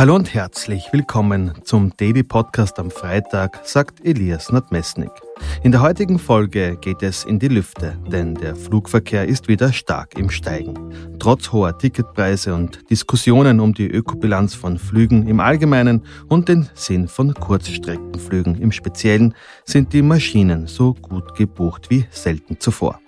[0.00, 5.10] Hallo und herzlich willkommen zum Daily Podcast am Freitag, sagt Elias Nadmesnik.
[5.62, 10.16] In der heutigen Folge geht es in die Lüfte, denn der Flugverkehr ist wieder stark
[10.16, 11.18] im Steigen.
[11.18, 17.06] Trotz hoher Ticketpreise und Diskussionen um die Ökobilanz von Flügen im Allgemeinen und den Sinn
[17.06, 19.34] von Kurzstreckenflügen im Speziellen
[19.66, 22.98] sind die Maschinen so gut gebucht wie selten zuvor.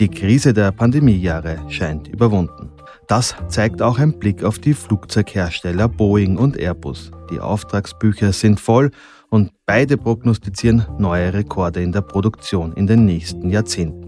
[0.00, 2.71] Die Krise der Pandemiejahre scheint überwunden.
[3.08, 7.10] Das zeigt auch ein Blick auf die Flugzeughersteller Boeing und Airbus.
[7.30, 8.90] Die Auftragsbücher sind voll
[9.28, 14.01] und beide prognostizieren neue Rekorde in der Produktion in den nächsten Jahrzehnten.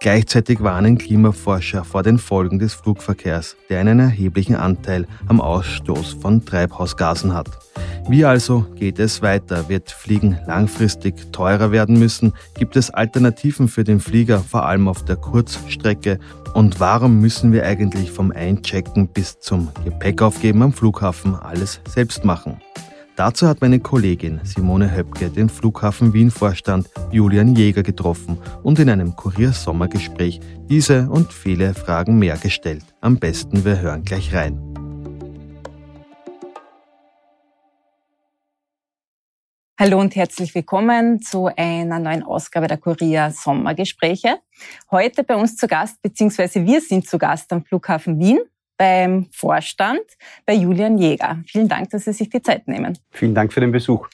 [0.00, 6.42] Gleichzeitig warnen Klimaforscher vor den Folgen des Flugverkehrs, der einen erheblichen Anteil am Ausstoß von
[6.42, 7.50] Treibhausgasen hat.
[8.08, 9.68] Wie also geht es weiter?
[9.68, 12.32] Wird Fliegen langfristig teurer werden müssen?
[12.58, 16.18] Gibt es Alternativen für den Flieger, vor allem auf der Kurzstrecke?
[16.54, 22.62] Und warum müssen wir eigentlich vom Einchecken bis zum Gepäckaufgeben am Flughafen alles selbst machen?
[23.20, 29.14] Dazu hat meine Kollegin Simone Höpke den Flughafen Wien-Vorstand Julian Jäger getroffen und in einem
[29.14, 30.40] Kurier-Sommergespräch
[30.70, 32.82] diese und viele Fragen mehr gestellt.
[33.02, 34.58] Am besten wir hören gleich rein.
[39.78, 44.38] Hallo und herzlich willkommen zu einer neuen Ausgabe der Kurier Sommergespräche.
[44.90, 48.38] Heute bei uns zu Gast, beziehungsweise wir sind zu Gast am Flughafen Wien
[48.80, 50.00] beim Vorstand,
[50.46, 51.42] bei Julian Jäger.
[51.46, 52.96] Vielen Dank, dass Sie sich die Zeit nehmen.
[53.10, 54.08] Vielen Dank für den Besuch.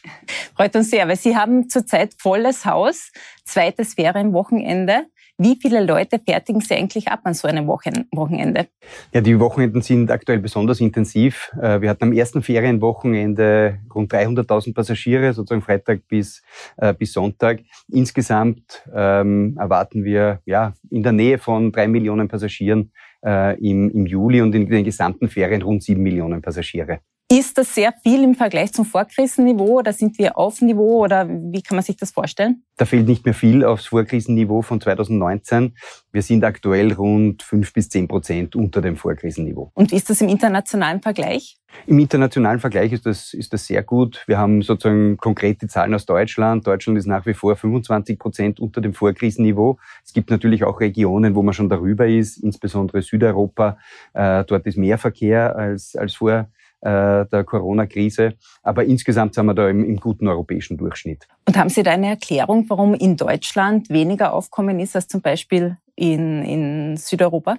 [0.57, 3.13] Freut uns sehr, weil Sie haben zurzeit volles Haus,
[3.45, 5.05] zweites Ferienwochenende.
[5.39, 8.67] Wie viele Leute fertigen Sie eigentlich ab an so einem Wochenende?
[9.13, 11.53] Ja, die Wochenenden sind aktuell besonders intensiv.
[11.63, 16.43] Äh, wir hatten am ersten Ferienwochenende rund 300.000 Passagiere, sozusagen Freitag bis,
[16.79, 17.61] äh, bis Sonntag.
[17.89, 22.91] Insgesamt ähm, erwarten wir ja, in der Nähe von drei Millionen Passagieren
[23.27, 27.01] äh, im, im Juli und in den gesamten Ferien rund sieben Millionen Passagiere.
[27.29, 31.61] Ist das sehr viel im Vergleich zum Vorkrisenniveau oder sind wir auf Niveau oder wie
[31.61, 32.63] kann man sich das vorstellen?
[32.77, 35.75] Da fehlt nicht mehr viel aufs Vorkrisenniveau von 2019.
[36.13, 39.73] Wir sind aktuell rund fünf bis zehn Prozent unter dem Vorkrisenniveau.
[39.75, 41.57] Und ist das im internationalen Vergleich?
[41.89, 44.23] Im internationalen Vergleich ist das, ist das sehr gut.
[44.29, 46.65] Wir haben sozusagen konkrete Zahlen aus Deutschland.
[46.65, 49.79] Deutschland ist nach wie vor 25 Prozent unter dem Vorkrisenniveau.
[50.05, 53.79] Es gibt natürlich auch Regionen, wo man schon darüber ist, insbesondere Südeuropa.
[54.15, 56.49] Äh, dort ist mehr Verkehr als, als vor
[56.87, 58.35] der Corona-Krise.
[58.63, 61.27] Aber insgesamt sind wir da im, im, guten europäischen Durchschnitt.
[61.47, 65.77] Und haben Sie da eine Erklärung, warum in Deutschland weniger Aufkommen ist als zum Beispiel
[65.95, 67.57] in, in Südeuropa?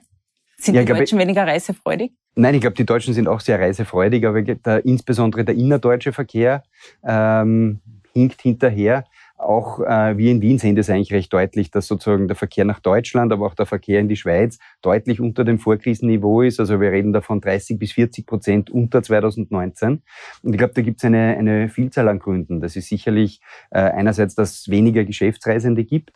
[0.57, 2.13] Sind ja, die Deutschen weniger reisefreudig?
[2.35, 6.63] Nein, ich glaube, die Deutschen sind auch sehr reisefreudig, aber der, insbesondere der innerdeutsche Verkehr
[7.03, 7.79] ähm,
[8.13, 9.05] hinkt hinterher.
[9.37, 12.79] Auch äh, wir in Wien sehen das eigentlich recht deutlich, dass sozusagen der Verkehr nach
[12.79, 16.59] Deutschland, aber auch der Verkehr in die Schweiz deutlich unter dem Vorkrisenniveau ist.
[16.59, 20.01] Also wir reden davon 30 bis 40 Prozent unter 2019.
[20.41, 22.61] Und ich glaube, da gibt es eine, eine Vielzahl an Gründen.
[22.61, 23.39] Das ist sicherlich
[23.69, 26.13] äh, einerseits, dass es weniger Geschäftsreisende gibt.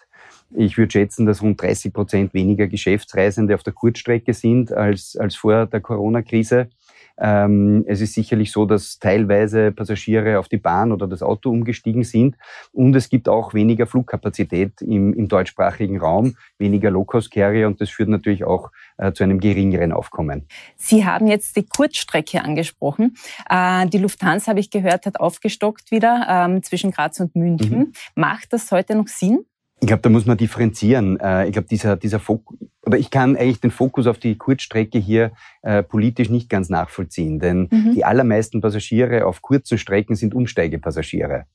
[0.55, 5.35] Ich würde schätzen, dass rund 30 Prozent weniger Geschäftsreisende auf der Kurzstrecke sind als, als
[5.35, 6.69] vor der Corona-Krise.
[7.21, 12.03] Ähm, es ist sicherlich so, dass teilweise Passagiere auf die Bahn oder das Auto umgestiegen
[12.03, 12.35] sind.
[12.71, 18.09] Und es gibt auch weniger Flugkapazität im, im deutschsprachigen Raum, weniger Low-Cost-Carrier und das führt
[18.09, 20.47] natürlich auch äh, zu einem geringeren Aufkommen.
[20.77, 23.15] Sie haben jetzt die Kurzstrecke angesprochen.
[23.49, 27.77] Äh, die Lufthansa, habe ich gehört, hat aufgestockt wieder ähm, zwischen Graz und München.
[27.77, 27.91] Mhm.
[28.15, 29.45] Macht das heute noch Sinn?
[29.79, 31.19] Ich glaube, da muss man differenzieren.
[31.19, 32.57] Äh, ich glaube, dieser, dieser Fokus,
[32.91, 35.31] oder ich kann eigentlich den Fokus auf die Kurzstrecke hier
[35.61, 37.93] äh, politisch nicht ganz nachvollziehen, denn mhm.
[37.95, 41.45] die allermeisten Passagiere auf kurzen Strecken sind Umsteigepassagiere.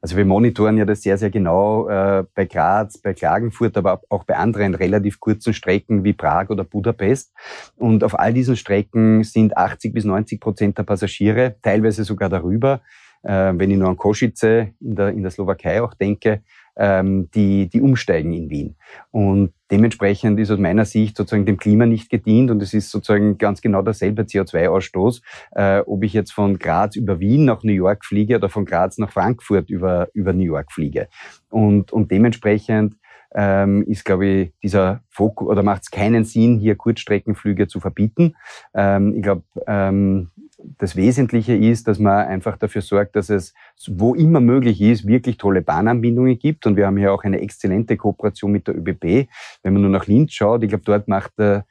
[0.00, 4.24] Also wir monitoren ja das sehr, sehr genau äh, bei Graz, bei Klagenfurt, aber auch
[4.24, 7.30] bei anderen relativ kurzen Strecken wie Prag oder Budapest.
[7.76, 12.80] Und auf all diesen Strecken sind 80 bis 90 Prozent der Passagiere, teilweise sogar darüber,
[13.22, 16.40] äh, wenn ich nur an Kosice in der, in der Slowakei auch denke,
[16.76, 18.76] ähm, die, die umsteigen in Wien.
[19.10, 23.38] Und dementsprechend ist aus meiner Sicht sozusagen dem Klima nicht gedient und es ist sozusagen
[23.38, 28.04] ganz genau derselbe CO2-Ausstoß, äh, ob ich jetzt von Graz über Wien nach New York
[28.04, 31.08] fliege oder von Graz nach Frankfurt über, über New York fliege.
[31.50, 32.96] Und, und dementsprechend
[33.34, 38.34] ähm, ist, glaube ich, dieser Fokus oder macht es keinen Sinn, hier Kurzstreckenflüge zu verbieten.
[38.74, 40.30] Ähm, ich glaube, ähm,
[40.78, 43.54] das Wesentliche ist, dass man einfach dafür sorgt, dass es,
[43.88, 46.66] wo immer möglich ist, wirklich tolle Bahnanbindungen gibt.
[46.66, 49.28] Und wir haben hier auch eine exzellente Kooperation mit der ÖBB.
[49.62, 51.62] Wenn man nur nach Linz schaut, ich glaube, dort macht, äh,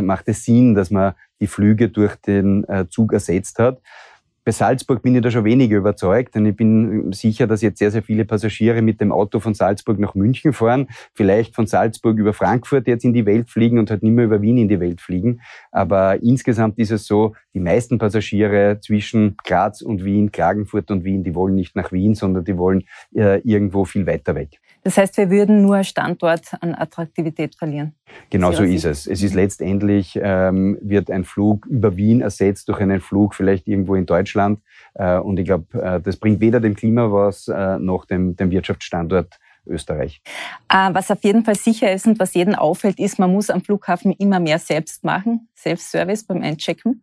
[0.00, 3.80] macht es Sinn, dass man die Flüge durch den äh, Zug ersetzt hat.
[4.44, 7.90] Bei Salzburg bin ich da schon weniger überzeugt, denn ich bin sicher, dass jetzt sehr,
[7.90, 12.32] sehr viele Passagiere mit dem Auto von Salzburg nach München fahren, vielleicht von Salzburg über
[12.32, 15.00] Frankfurt jetzt in die Welt fliegen und halt nicht mehr über Wien in die Welt
[15.00, 15.40] fliegen.
[15.70, 21.22] Aber insgesamt ist es so, die meisten Passagiere zwischen Graz und Wien, Klagenfurt und Wien,
[21.22, 22.84] die wollen nicht nach Wien, sondern die wollen
[23.14, 24.58] äh, irgendwo viel weiter weg.
[24.84, 27.94] Das heißt, wir würden nur Standort an Attraktivität verlieren.
[28.30, 29.06] Genau so ist es.
[29.06, 33.94] Es ist letztendlich, ähm, wird ein Flug über Wien ersetzt durch einen Flug vielleicht irgendwo
[33.94, 34.60] in Deutschland.
[34.94, 38.50] Äh, und ich glaube, äh, das bringt weder dem Klima was, äh, noch dem, dem
[38.50, 40.20] Wirtschaftsstandort Österreich.
[40.68, 43.60] Äh, was auf jeden Fall sicher ist und was jedem auffällt, ist, man muss am
[43.60, 47.02] Flughafen immer mehr selbst machen, Selbstservice beim Einchecken.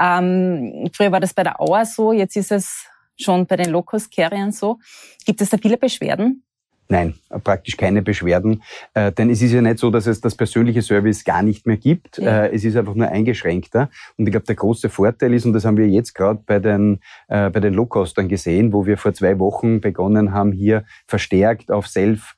[0.00, 2.86] Ähm, früher war das bei der Auer so, jetzt ist es
[3.20, 4.78] schon bei den Low-Cost-Carriern so.
[5.26, 6.44] Gibt es da viele Beschwerden?
[6.90, 7.14] Nein,
[7.44, 8.62] praktisch keine Beschwerden.
[8.94, 11.76] Äh, denn es ist ja nicht so, dass es das persönliche Service gar nicht mehr
[11.76, 12.16] gibt.
[12.16, 12.44] Ja.
[12.44, 13.90] Äh, es ist einfach nur eingeschränkter.
[14.16, 17.00] Und ich glaube, der große Vorteil ist, und das haben wir jetzt gerade bei den,
[17.28, 21.86] äh, bei den Low-Costern gesehen, wo wir vor zwei Wochen begonnen haben, hier verstärkt auf
[21.86, 22.34] Self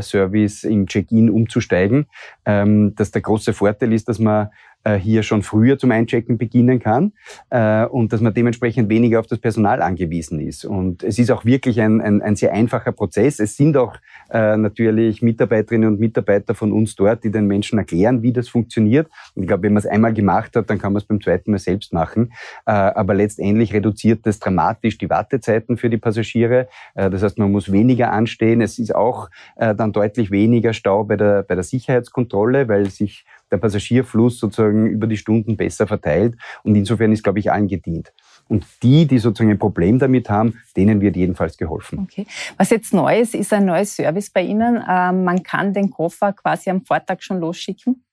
[0.00, 2.06] Service im Check-in umzusteigen,
[2.46, 4.48] ähm, dass der große Vorteil ist, dass man
[4.86, 7.12] äh, hier schon früher zum Einchecken beginnen kann
[7.50, 10.64] äh, und dass man dementsprechend weniger auf das Personal angewiesen ist.
[10.64, 13.40] Und es ist auch wirklich ein, ein, ein sehr einfacher Prozess.
[13.40, 13.96] Es sind auch
[14.30, 19.08] äh, natürlich Mitarbeiterinnen und Mitarbeiter von uns dort, die den Menschen erklären, wie das funktioniert.
[19.34, 21.50] Und ich glaube, wenn man es einmal gemacht hat, dann kann man es beim zweiten
[21.50, 22.32] Mal selbst machen.
[22.64, 26.68] Äh, aber letztendlich reduziert das dramatisch die Wartezeiten für die Passagiere.
[26.94, 28.60] Äh, das heißt, man muss weniger anstehen.
[28.60, 33.24] Es ist auch äh, dann deutlich weniger Stau bei der, bei der Sicherheitskontrolle, weil sich
[33.50, 36.36] der Passagierfluss sozusagen über die Stunden besser verteilt.
[36.62, 38.12] Und insofern ist, glaube ich, allen gedient.
[38.48, 42.00] Und die, die sozusagen ein Problem damit haben, denen wird jedenfalls geholfen.
[42.00, 42.26] Okay.
[42.56, 44.82] Was jetzt neu ist, ist ein neues Service bei Ihnen.
[44.88, 48.04] Ähm, man kann den Koffer quasi am Vortag schon losschicken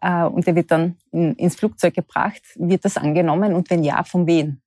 [0.00, 2.42] äh, und der wird dann ins Flugzeug gebracht.
[2.56, 4.58] Wird das angenommen und wenn ja, von wem?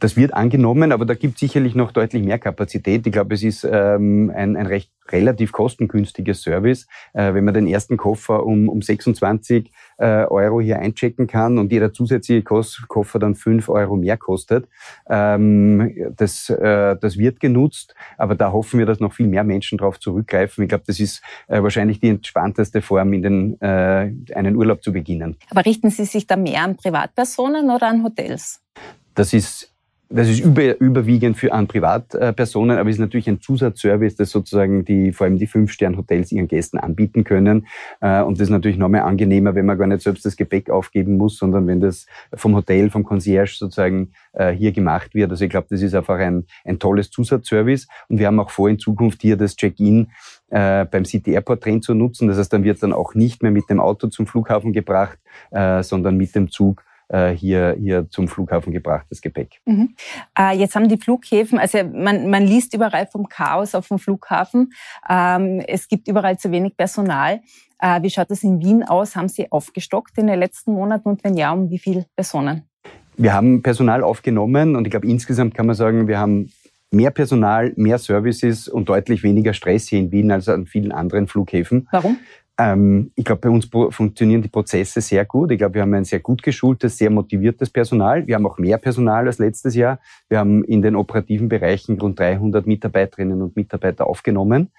[0.00, 3.06] Das wird angenommen, aber da gibt sicherlich noch deutlich mehr Kapazität.
[3.06, 6.86] Ich glaube, es ist ähm, ein, ein recht relativ kostengünstiges Service.
[7.14, 11.72] Äh, wenn man den ersten Koffer um, um 26 äh, Euro hier einchecken kann und
[11.72, 14.68] jeder zusätzliche Kos Koffer dann 5 Euro mehr kostet,
[15.08, 17.94] ähm, das, äh, das wird genutzt.
[18.16, 20.62] Aber da hoffen wir, dass noch viel mehr Menschen darauf zurückgreifen.
[20.62, 24.92] Ich glaube, das ist äh, wahrscheinlich die entspannteste Form, in den, äh, einen Urlaub zu
[24.92, 25.36] beginnen.
[25.50, 28.60] Aber richten Sie sich da mehr an Privatpersonen oder an Hotels?
[29.14, 29.74] Das ist
[30.10, 34.84] das ist über, überwiegend für an Privatpersonen, aber es ist natürlich ein Zusatzservice, das sozusagen
[34.84, 37.66] die, vor allem die Fünf-Stern-Hotels ihren Gästen anbieten können.
[38.00, 40.70] Äh, und das ist natürlich noch mehr angenehmer, wenn man gar nicht selbst das Gepäck
[40.70, 45.30] aufgeben muss, sondern wenn das vom Hotel, vom Concierge sozusagen äh, hier gemacht wird.
[45.30, 47.86] Also ich glaube, das ist einfach ein, ein tolles Zusatzservice.
[48.08, 50.08] Und wir haben auch vor, in Zukunft hier das Check-in
[50.48, 52.28] äh, beim City Airport Train zu nutzen.
[52.28, 55.18] Das heißt, dann wird dann auch nicht mehr mit dem Auto zum Flughafen gebracht,
[55.50, 56.82] sondern mit dem Zug
[57.36, 59.60] hier, hier zum Flughafen gebracht, das Gepäck.
[59.64, 59.94] Mhm.
[60.38, 64.72] Äh, jetzt haben die Flughäfen, also man, man liest überall vom Chaos auf dem Flughafen.
[65.08, 67.40] Ähm, es gibt überall zu wenig Personal.
[67.78, 69.16] Äh, wie schaut das in Wien aus?
[69.16, 72.68] Haben Sie aufgestockt in den letzten Monaten und wenn ja, um wie viele Personen?
[73.16, 76.52] Wir haben Personal aufgenommen und ich glaube, insgesamt kann man sagen, wir haben
[76.90, 81.26] mehr Personal, mehr Services und deutlich weniger Stress hier in Wien als an vielen anderen
[81.26, 81.88] Flughäfen.
[81.90, 82.18] Warum?
[82.60, 85.52] Ähm, ich glaube, bei uns funktionieren die Prozesse sehr gut.
[85.52, 88.26] Ich glaube, wir haben ein sehr gut geschultes, sehr motiviertes Personal.
[88.26, 90.00] Wir haben auch mehr Personal als letztes Jahr.
[90.28, 94.70] Wir haben in den operativen Bereichen rund 300 Mitarbeiterinnen und Mitarbeiter aufgenommen.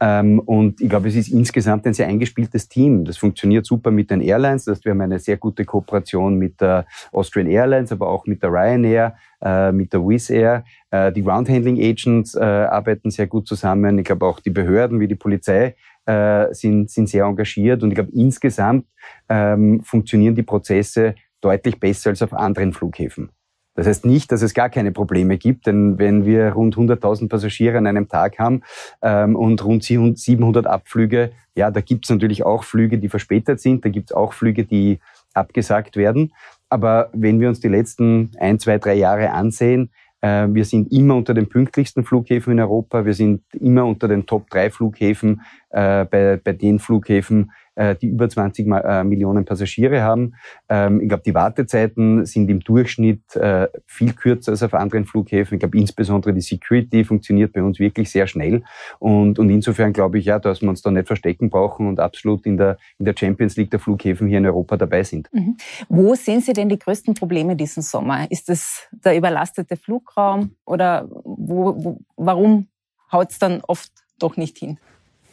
[0.00, 3.04] Ähm, und ich glaube, es ist insgesamt ein sehr eingespieltes Team.
[3.04, 4.64] Das funktioniert super mit den Airlines.
[4.64, 8.42] Das heißt, wir haben eine sehr gute Kooperation mit der Austrian Airlines, aber auch mit
[8.42, 10.64] der Ryanair, äh, mit der Wizz Air.
[10.90, 13.98] Äh, die Groundhandling Agents äh, arbeiten sehr gut zusammen.
[13.98, 15.76] Ich glaube, auch die Behörden wie die Polizei
[16.08, 18.86] äh, sind, sind sehr engagiert und ich glaube, insgesamt
[19.28, 23.30] ähm, funktionieren die Prozesse deutlich besser als auf anderen Flughäfen.
[23.74, 27.78] Das heißt nicht, dass es gar keine Probleme gibt, denn wenn wir rund 100.000 Passagiere
[27.78, 28.62] an einem Tag haben
[29.02, 33.84] ähm, und rund 700 Abflüge, ja, da gibt es natürlich auch Flüge, die verspätet sind,
[33.84, 34.98] da gibt es auch Flüge, die
[35.34, 36.32] abgesagt werden.
[36.70, 41.14] Aber wenn wir uns die letzten ein, zwei, drei Jahre ansehen, äh, wir sind immer
[41.14, 43.04] unter den pünktlichsten Flughäfen in Europa.
[43.04, 48.08] Wir sind immer unter den Top 3 Flughäfen äh, bei, bei den Flughäfen, äh, die
[48.08, 50.34] über 20 äh, Millionen Passagiere haben.
[50.68, 55.54] Ähm, ich glaube, die Wartezeiten sind im Durchschnitt äh, viel kürzer als auf anderen Flughäfen.
[55.54, 58.64] Ich glaube, insbesondere die Security funktioniert bei uns wirklich sehr schnell.
[58.98, 62.46] Und, und insofern glaube ich ja, dass wir uns da nicht verstecken brauchen und absolut
[62.46, 65.28] in der, in der Champions League der Flughäfen hier in Europa dabei sind.
[65.32, 65.56] Mhm.
[65.88, 68.30] Wo sehen Sie denn die größten Probleme diesen Sommer?
[68.30, 72.68] Ist es der überlastete Flugraum oder wo, wo, warum
[73.12, 74.78] haut es dann oft doch nicht hin?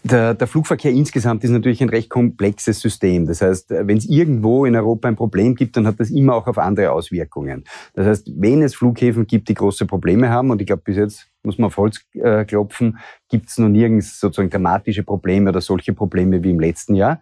[0.05, 3.25] Der, der, Flugverkehr insgesamt ist natürlich ein recht komplexes System.
[3.25, 6.45] Das heißt, wenn es irgendwo in Europa ein Problem gibt, dann hat das immer auch
[6.45, 7.63] auf andere Auswirkungen.
[7.95, 11.27] Das heißt, wenn es Flughäfen gibt, die große Probleme haben, und ich glaube bis jetzt
[11.45, 12.99] muss man auf Holz äh, klopfen,
[13.29, 17.21] gibt es noch nirgends sozusagen dramatische Probleme oder solche Probleme wie im letzten Jahr.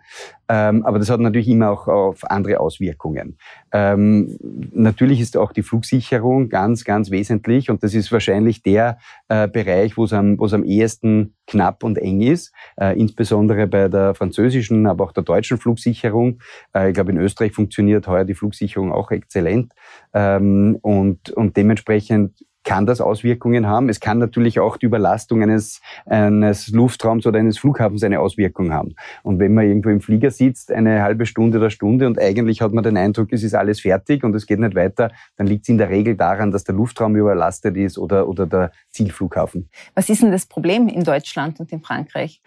[0.49, 3.37] Ähm, aber das hat natürlich immer auch auf andere Auswirkungen.
[3.71, 4.37] Ähm,
[4.73, 8.97] natürlich ist auch die Flugsicherung ganz, ganz wesentlich und das ist wahrscheinlich der
[9.29, 14.15] äh, Bereich, wo es am, am ehesten knapp und eng ist, äh, insbesondere bei der
[14.15, 16.39] französischen, aber auch der deutschen Flugsicherung.
[16.75, 19.73] Äh, ich glaube, in Österreich funktioniert heuer die Flugsicherung auch exzellent
[20.13, 23.89] ähm, und, und dementsprechend kann das Auswirkungen haben.
[23.89, 28.95] Es kann natürlich auch die Überlastung eines, eines Luftraums oder eines Flughafens eine Auswirkung haben.
[29.23, 32.73] Und wenn man irgendwo im Flieger sitzt, eine halbe Stunde oder Stunde und eigentlich hat
[32.73, 35.69] man den Eindruck, es ist alles fertig und es geht nicht weiter, dann liegt es
[35.69, 39.69] in der Regel daran, dass der Luftraum überlastet ist oder, oder der Zielflughafen.
[39.95, 42.41] Was ist denn das Problem in Deutschland und in Frankreich?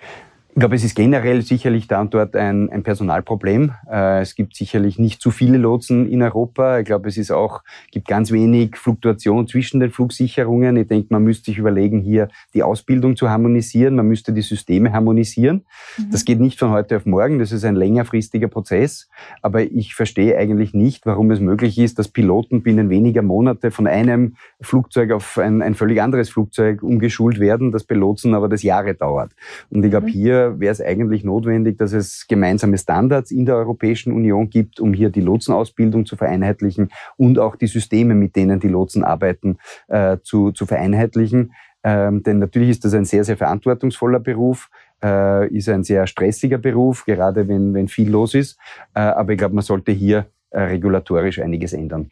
[0.57, 3.75] Ich glaube, es ist generell sicherlich da und dort ein, ein Personalproblem.
[3.93, 6.79] Äh, es gibt sicherlich nicht zu viele Lotsen in Europa.
[6.79, 7.61] Ich glaube, es ist auch,
[7.91, 10.79] gibt ganz wenig Fluktuation zwischen den Flugsicherungen.
[10.79, 13.97] Ich denke, man müsste sich überlegen, hier die Ausbildung zu harmonisieren.
[13.97, 15.67] Man müsste die Systeme harmonisieren.
[15.99, 16.11] Mhm.
[16.11, 17.39] Das geht nicht von heute auf morgen.
[17.39, 19.11] Das ist ein längerfristiger Prozess.
[19.43, 23.87] Aber ich verstehe eigentlich nicht, warum es möglich ist, dass Piloten binnen weniger Monate von
[23.87, 28.95] einem Flugzeug auf ein, ein völlig anderes Flugzeug umgeschult werden, das Belotsen aber das Jahre
[28.95, 29.33] dauert.
[29.69, 30.13] Und ich glaube, mhm.
[30.61, 35.11] Wäre es eigentlich notwendig, dass es gemeinsame Standards in der Europäischen Union gibt, um hier
[35.11, 40.53] die Lotsenausbildung zu vereinheitlichen und auch die Systeme, mit denen die Lotsen arbeiten, äh, zu,
[40.53, 41.53] zu vereinheitlichen.
[41.85, 44.71] Ähm, denn natürlich ist das ein sehr, sehr verantwortungsvoller Beruf,
[45.05, 48.59] äh, ist ein sehr stressiger Beruf, gerade wenn, wenn viel los ist.
[48.95, 52.11] Äh, aber ich glaube, man sollte hier äh, regulatorisch einiges ändern.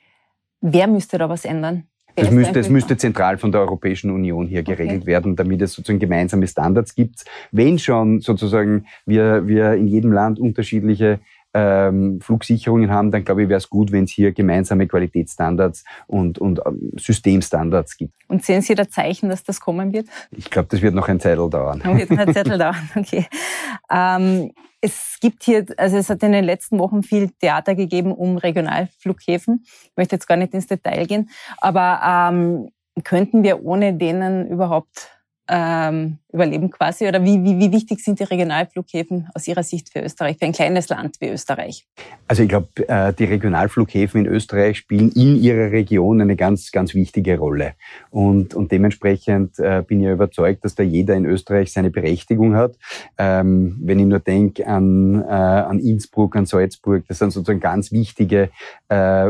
[0.61, 1.89] Wer müsste da was ändern?
[2.17, 5.07] Das müsste, es müsste zentral von der Europäischen Union hier geregelt okay.
[5.07, 7.25] werden, damit es sozusagen gemeinsame Standards gibt.
[7.51, 11.19] Wenn schon sozusagen wir, wir in jedem Land unterschiedliche
[11.55, 16.39] ähm, Flugsicherungen haben, dann glaube ich, wäre es gut, wenn es hier gemeinsame Qualitätsstandards und,
[16.39, 18.15] und ähm, Systemstandards gibt.
[18.29, 20.09] Und sehen Sie da Zeichen, dass das kommen wird?
[20.33, 21.83] Ich glaube, das wird noch ein Zettel dauern.
[21.85, 23.27] Wird noch ein Zettel dauern, okay.
[23.91, 28.37] Ähm, es gibt hier, also es hat in den letzten Wochen viel Theater gegeben um
[28.37, 29.63] Regionalflughäfen.
[29.65, 32.69] Ich möchte jetzt gar nicht ins Detail gehen, aber ähm,
[33.03, 35.11] könnten wir ohne denen überhaupt
[35.49, 37.07] ähm, überleben quasi?
[37.07, 40.53] Oder wie, wie, wie wichtig sind die Regionalflughäfen aus Ihrer Sicht für Österreich, für ein
[40.53, 41.87] kleines Land wie Österreich?
[42.27, 46.95] Also ich glaube, äh, die Regionalflughäfen in Österreich spielen in ihrer Region eine ganz, ganz
[46.95, 47.75] wichtige Rolle.
[48.11, 52.77] Und, und dementsprechend äh, bin ich überzeugt, dass da jeder in Österreich seine Berechtigung hat.
[53.17, 57.93] Ähm, wenn ich nur denke an, äh, an Innsbruck, an Salzburg, das sind sozusagen ganz
[57.93, 58.51] wichtige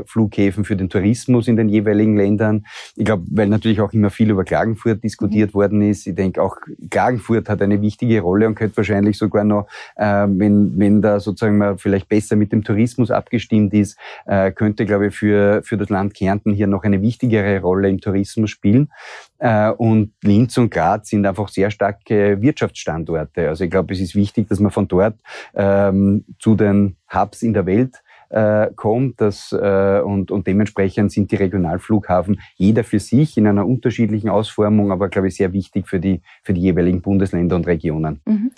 [0.07, 2.67] Flughäfen für den Tourismus in den jeweiligen Ländern.
[2.97, 5.55] Ich glaube, weil natürlich auch immer viel über Klagenfurt diskutiert mhm.
[5.55, 6.07] worden ist.
[6.07, 6.57] Ich denke auch
[6.95, 11.59] Klagenfurt hat eine wichtige Rolle und könnte wahrscheinlich sogar noch, äh, wenn, wenn da sozusagen
[11.59, 15.89] man vielleicht besser mit dem Tourismus abgestimmt ist, äh, könnte, glaube ich, für, für das
[15.89, 18.93] Land Kärnten hier noch eine wichtigere Rolle im Tourismus spielen.
[19.39, 23.49] Äh, und Linz und Graz sind einfach sehr starke Wirtschaftsstandorte.
[23.49, 25.17] Also ich glaube, es ist wichtig, dass man von dort
[25.55, 28.04] ähm, zu den Hubs in der Welt
[28.35, 29.21] äh, kommt.
[29.21, 34.91] Das, äh, und, und dementsprechend sind die Regionalflughafen jeder für sich in einer unterschiedlichen Ausformung,
[34.91, 38.21] aber glaube ich sehr wichtig für die, für die jeweiligen Bundesländer und Regionen.
[38.27, 38.51] Mhm.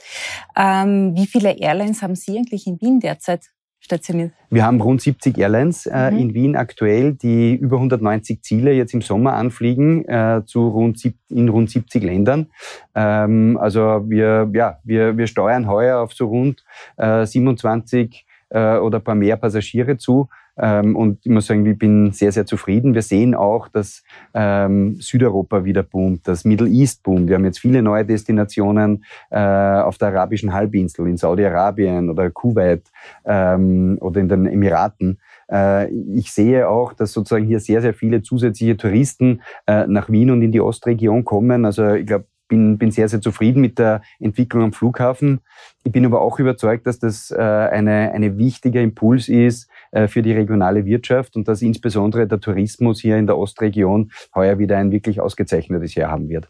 [0.56, 3.50] Ähm, wie viele Airlines haben Sie eigentlich in Wien derzeit?
[3.78, 4.32] Stationiert.
[4.50, 6.18] Wir haben rund 70 Airlines äh, mhm.
[6.18, 11.48] in Wien aktuell, die über 190 Ziele jetzt im Sommer anfliegen äh, zu rund in
[11.48, 12.48] rund 70 Ländern.
[12.96, 16.64] Ähm, also wir, ja, wir, wir steuern heuer auf so rund
[16.96, 20.28] äh, 27 äh, oder ein paar mehr Passagiere zu.
[20.58, 22.94] Ähm, und ich muss sagen, ich bin sehr, sehr zufrieden.
[22.94, 27.28] Wir sehen auch, dass ähm, Südeuropa wieder boomt, das Middle East boomt.
[27.28, 32.90] Wir haben jetzt viele neue Destinationen äh, auf der arabischen Halbinsel, in Saudi-Arabien oder Kuwait
[33.24, 35.18] ähm, oder in den Emiraten.
[35.50, 40.30] Äh, ich sehe auch, dass sozusagen hier sehr, sehr viele zusätzliche Touristen äh, nach Wien
[40.30, 41.66] und in die Ostregion kommen.
[41.66, 45.40] Also ich glaube, bin, bin sehr, sehr zufrieden mit der Entwicklung am Flughafen.
[45.84, 50.22] Ich bin aber auch überzeugt, dass das äh, eine, eine wichtiger Impuls ist äh, für
[50.22, 54.90] die regionale Wirtschaft und dass insbesondere der Tourismus hier in der Ostregion heuer wieder ein
[54.90, 56.48] wirklich ausgezeichnetes Jahr haben wird.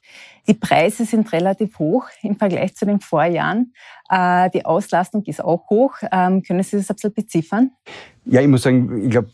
[0.49, 3.73] Die Preise sind relativ hoch im Vergleich zu den Vorjahren.
[4.09, 5.97] Äh, die Auslastung ist auch hoch.
[6.13, 7.71] Ähm, können Sie das ein bisschen beziffern?
[8.25, 9.31] Ja, ich muss sagen, ich glaube,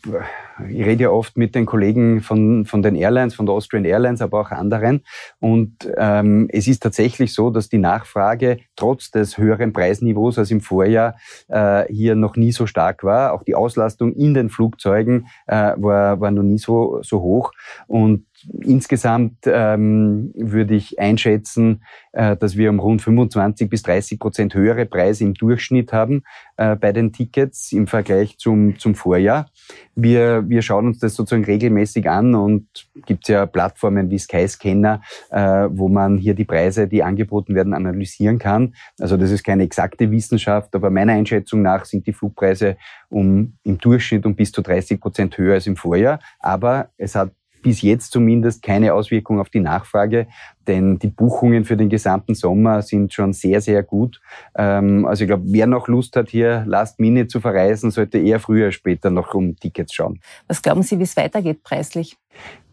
[0.69, 4.21] ich rede ja oft mit den Kollegen von, von den Airlines, von der Austrian Airlines,
[4.21, 5.03] aber auch anderen.
[5.39, 10.61] Und ähm, es ist tatsächlich so, dass die Nachfrage trotz des höheren Preisniveaus als im
[10.61, 11.15] Vorjahr
[11.47, 13.33] äh, hier noch nie so stark war.
[13.33, 17.51] Auch die Auslastung in den Flugzeugen äh, war, war noch nie so, so hoch.
[17.87, 18.25] Und
[18.61, 24.85] insgesamt ähm, würde ich einschätzen, äh, dass wir um rund 25 bis 30 Prozent höhere
[24.85, 26.23] Preise im Durchschnitt haben
[26.57, 29.49] äh, bei den Tickets im Vergleich zum, zum Vorjahr.
[29.95, 32.67] Wir, wir schauen uns das sozusagen regelmäßig an und
[33.05, 38.39] gibt ja Plattformen wie Skyscanner, äh, wo man hier die Preise, die angeboten werden, analysieren
[38.39, 38.73] kann.
[38.99, 42.77] Also das ist keine exakte Wissenschaft, aber meiner Einschätzung nach sind die Flugpreise
[43.09, 46.19] um, im Durchschnitt um bis zu 30 Prozent höher als im Vorjahr.
[46.39, 47.31] Aber es hat
[47.63, 50.27] bis jetzt zumindest keine Auswirkung auf die Nachfrage,
[50.67, 54.21] denn die Buchungen für den gesamten Sommer sind schon sehr, sehr gut.
[54.55, 58.39] Ähm, also ich glaube, wer noch Lust hat, hier Last Minute zu verreisen, sollte eher
[58.39, 60.19] früher später noch um Tickets schauen.
[60.47, 62.17] Was glauben Sie, wie es weitergeht preislich?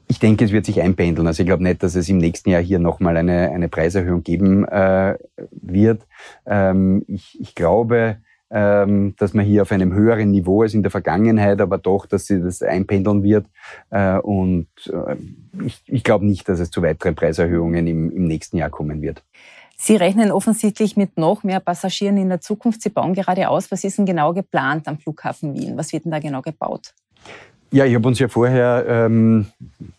[0.09, 1.29] Ich denke, es wird sich einpendeln.
[1.29, 4.67] Also ich glaube nicht, dass es im nächsten Jahr hier nochmal eine, eine Preiserhöhung geben
[4.67, 5.17] äh,
[5.53, 6.05] wird.
[6.47, 8.17] Ähm, ich, ich glaube,
[8.51, 12.27] ähm, dass man hier auf einem höheren Niveau als in der Vergangenheit, aber doch, dass
[12.27, 13.47] sie das einpendeln wird.
[13.91, 15.17] Äh, und äh,
[15.65, 19.23] ich, ich glaube nicht, dass es zu weiteren Preiserhöhungen im, im nächsten Jahr kommen wird.
[19.77, 22.83] Sie rechnen offensichtlich mit noch mehr Passagieren in der Zukunft.
[22.83, 23.71] Sie bauen gerade aus.
[23.71, 25.77] Was ist denn genau geplant am Flughafen Wien?
[25.79, 26.93] Was wird denn da genau gebaut?
[27.73, 29.47] Ja, ich habe uns ja vorher ähm,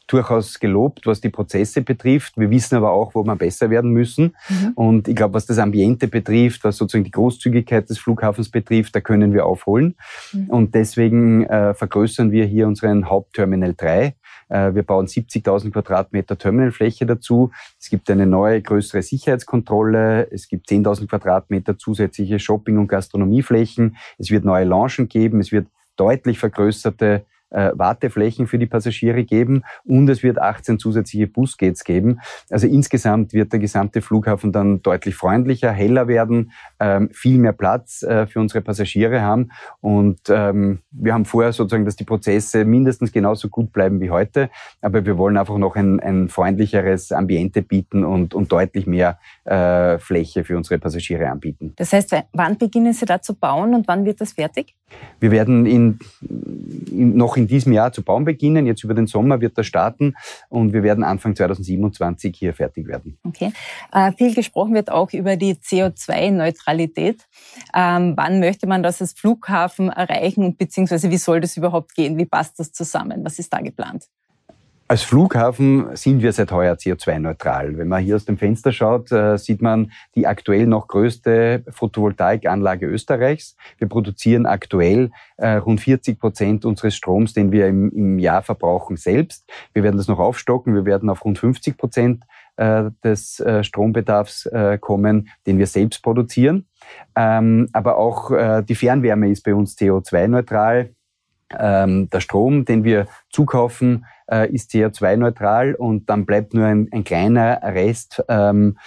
[0.07, 2.33] durchaus gelobt, was die Prozesse betrifft.
[2.37, 4.35] Wir wissen aber auch, wo wir besser werden müssen.
[4.49, 4.71] Mhm.
[4.75, 8.99] Und ich glaube, was das Ambiente betrifft, was sozusagen die Großzügigkeit des Flughafens betrifft, da
[8.99, 9.95] können wir aufholen.
[10.33, 10.49] Mhm.
[10.49, 14.15] Und deswegen äh, vergrößern wir hier unseren Hauptterminal 3.
[14.49, 17.51] Äh, wir bauen 70.000 Quadratmeter Terminalfläche dazu.
[17.79, 20.29] Es gibt eine neue, größere Sicherheitskontrolle.
[20.29, 23.95] Es gibt 10.000 Quadratmeter zusätzliche Shopping- und Gastronomieflächen.
[24.17, 25.39] Es wird neue Launchen geben.
[25.39, 31.27] Es wird deutlich vergrößerte äh, Warteflächen für die Passagiere geben und es wird 18 zusätzliche
[31.27, 32.19] Busgates geben.
[32.49, 38.03] Also insgesamt wird der gesamte Flughafen dann deutlich freundlicher, heller werden, ähm, viel mehr Platz
[38.03, 43.11] äh, für unsere Passagiere haben und ähm, wir haben vorher sozusagen, dass die Prozesse mindestens
[43.11, 44.49] genauso gut bleiben wie heute,
[44.81, 49.99] aber wir wollen einfach noch ein, ein freundlicheres Ambiente bieten und, und deutlich mehr äh,
[49.99, 51.73] Fläche für unsere Passagiere anbieten.
[51.75, 54.75] Das heißt, wann beginnen Sie da zu bauen und wann wird das fertig?
[55.19, 55.99] Wir werden in,
[56.91, 58.65] in, noch in diesem Jahr zu bauen beginnen.
[58.65, 60.15] Jetzt über den Sommer wird das starten
[60.49, 63.17] und wir werden Anfang 2027 hier fertig werden.
[63.23, 63.51] Okay.
[63.91, 67.27] Äh, viel gesprochen wird auch über die CO2-Neutralität.
[67.75, 72.17] Ähm, wann möchte man das als Flughafen erreichen beziehungsweise wie soll das überhaupt gehen?
[72.17, 73.23] Wie passt das zusammen?
[73.23, 74.07] Was ist da geplant?
[74.91, 77.77] Als Flughafen sind wir seit heuer CO2-neutral.
[77.77, 82.87] Wenn man hier aus dem Fenster schaut, äh, sieht man die aktuell noch größte Photovoltaikanlage
[82.87, 83.55] Österreichs.
[83.77, 89.49] Wir produzieren aktuell äh, rund 40 Prozent unseres Stroms, den wir im, Jahr verbrauchen, selbst.
[89.71, 90.75] Wir werden das noch aufstocken.
[90.75, 92.25] Wir werden auf rund 50 Prozent
[92.57, 94.49] äh, des Strombedarfs
[94.81, 96.67] kommen, den wir selbst produzieren.
[97.15, 100.93] Ähm, aber auch die Fernwärme ist bei uns CO2-neutral.
[101.59, 107.03] Ähm, der Strom, den wir zukaufen, äh, ist CO2-neutral und dann bleibt nur ein, ein
[107.03, 108.77] kleiner Rest ähm,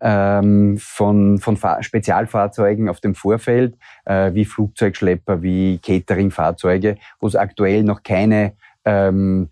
[0.00, 7.82] ähm, von, von Spezialfahrzeugen auf dem Vorfeld, äh, wie Flugzeugschlepper, wie Cateringfahrzeuge, wo es aktuell
[7.82, 8.52] noch keine
[8.84, 9.48] ähm,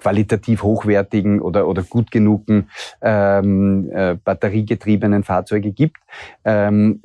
[0.00, 2.70] qualitativ hochwertigen oder, oder gut genugen
[3.02, 5.98] ähm, äh, batteriegetriebenen Fahrzeuge gibt.
[6.44, 7.02] Ähm,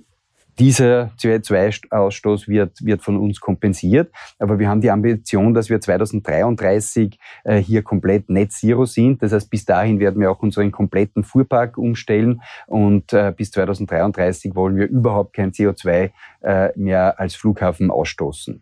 [0.60, 4.12] dieser CO2-Ausstoß wird, wird von uns kompensiert.
[4.40, 9.22] Aber wir haben die Ambition, dass wir 2033 äh, hier komplett Net Zero sind.
[9.22, 14.56] Das heißt, bis dahin werden wir auch unseren kompletten Fuhrpark umstellen und äh, bis 2033
[14.56, 18.62] wollen wir überhaupt kein CO2 äh, mehr als Flughafen ausstoßen.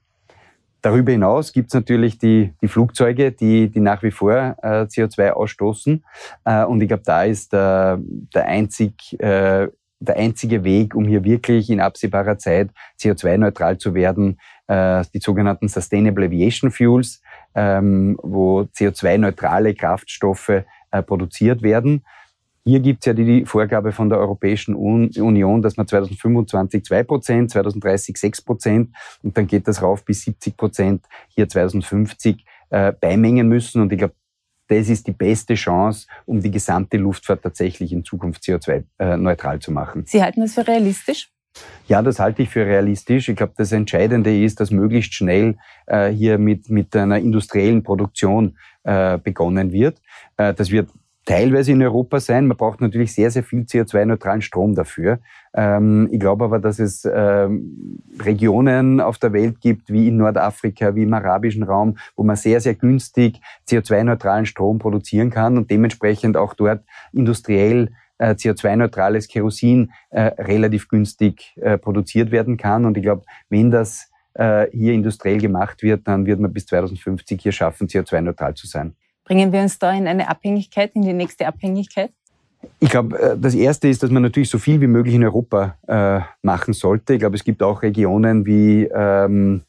[0.84, 5.30] Darüber hinaus gibt es natürlich die, die Flugzeuge, die, die nach wie vor äh, CO2
[5.30, 6.04] ausstoßen.
[6.44, 9.70] Äh, und ich glaube, da ist äh, der einzig äh,
[10.06, 15.68] der einzige Weg, um hier wirklich in absehbarer Zeit CO2-neutral zu werden, äh, die sogenannten
[15.68, 17.22] Sustainable Aviation Fuels,
[17.56, 22.04] ähm, wo CO2-neutrale Kraftstoffe äh, produziert werden.
[22.66, 27.52] Hier gibt es ja die Vorgabe von der Europäischen Union, dass man 2025 2 Prozent,
[27.52, 33.50] 2030 6 Prozent und dann geht das rauf bis 70 Prozent hier 2050 äh, beimengen
[33.50, 33.82] müssen.
[33.82, 34.14] Und ich glaube,
[34.68, 40.04] das ist die beste Chance, um die gesamte Luftfahrt tatsächlich in Zukunft CO2-neutral zu machen.
[40.08, 41.30] Sie halten das für realistisch?
[41.88, 43.30] Ja, das halte ich für realistisch.
[43.30, 48.58] Ich glaube, das Entscheidende ist, dass möglichst schnell äh, hier mit, mit einer industriellen Produktion
[48.84, 50.02] äh, begonnen wird.
[50.38, 50.90] Äh, das wird
[51.26, 52.48] teilweise in Europa sein.
[52.48, 55.20] Man braucht natürlich sehr, sehr viel CO2-neutralen Strom dafür.
[55.54, 60.96] Ähm, ich glaube aber, dass es ähm, Regionen auf der Welt gibt, wie in Nordafrika,
[60.96, 66.38] wie im arabischen Raum, wo man sehr, sehr günstig CO2-neutralen Strom produzieren kann und dementsprechend
[66.38, 66.84] auch dort
[67.14, 72.86] industriell äh, CO2-neutrales Kerosin äh, relativ günstig äh, produziert werden kann.
[72.86, 77.52] Und ich glaube, wenn das hier industriell gemacht wird, dann wird man bis 2050 hier
[77.52, 78.96] schaffen, CO2-neutral zu sein.
[79.26, 82.12] Bringen wir uns da in eine Abhängigkeit, in die nächste Abhängigkeit?
[82.80, 85.78] Ich glaube, äh, das Erste ist, dass man natürlich so viel wie möglich in Europa
[85.88, 87.14] äh, machen sollte.
[87.14, 89.64] Ich glaube, es gibt auch Regionen wie ähm,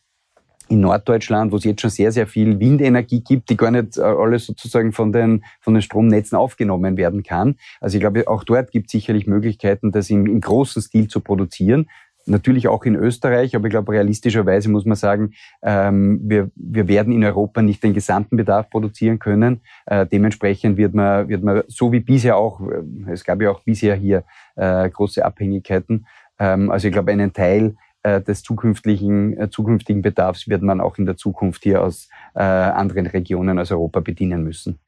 [0.69, 4.03] in Norddeutschland, wo es jetzt schon sehr, sehr viel Windenergie gibt, die gar nicht äh,
[4.03, 7.57] alles sozusagen von den, von den Stromnetzen aufgenommen werden kann.
[7.81, 11.21] Also ich glaube, auch dort gibt es sicherlich Möglichkeiten, das im, im großen Stil zu
[11.21, 11.89] produzieren.
[12.27, 17.13] Natürlich auch in Österreich, aber ich glaube, realistischerweise muss man sagen, ähm, wir, wir werden
[17.13, 19.61] in Europa nicht den gesamten Bedarf produzieren können.
[19.87, 23.61] Äh, dementsprechend wird man, wird man, so wie bisher auch, äh, es gab ja auch
[23.61, 24.25] bisher hier
[24.57, 26.07] äh, große Abhängigkeiten,
[26.39, 30.99] ähm, also ich glaube, einen Teil äh, des zukünftigen, äh, zukünftigen Bedarfs wird man auch
[30.99, 34.81] in der Zukunft hier aus anderen Regionen als Europa bedienen müssen.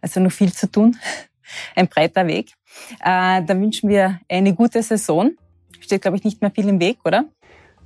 [0.00, 0.96] Also noch viel zu tun,
[1.76, 2.54] ein breiter Weg.
[2.98, 5.32] Da wünschen wir eine gute Saison
[5.80, 7.24] steht, glaube ich, nicht mehr viel im Weg, oder?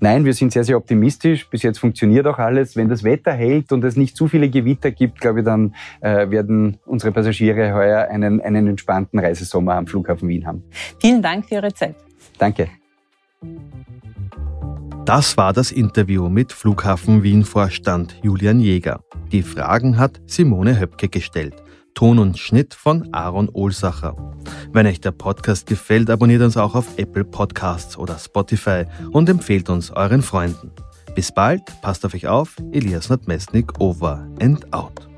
[0.00, 1.48] Nein, wir sind sehr, sehr optimistisch.
[1.50, 2.76] Bis jetzt funktioniert auch alles.
[2.76, 6.30] Wenn das Wetter hält und es nicht zu viele Gewitter gibt, glaube ich, dann äh,
[6.30, 10.62] werden unsere Passagiere heuer einen, einen entspannten Reisesommer am Flughafen Wien haben.
[11.00, 11.96] Vielen Dank für Ihre Zeit.
[12.38, 12.68] Danke.
[15.04, 19.00] Das war das Interview mit Flughafen Wien-Vorstand Julian Jäger.
[19.32, 21.54] Die Fragen hat Simone Höpke gestellt.
[21.98, 24.14] Ton und Schnitt von Aaron Ohlsacher.
[24.72, 29.68] Wenn euch der Podcast gefällt, abonniert uns auch auf Apple Podcasts oder Spotify und empfehlt
[29.68, 30.70] uns euren Freunden.
[31.16, 35.08] Bis bald, passt auf euch auf, Elias Nadmesnik over and out.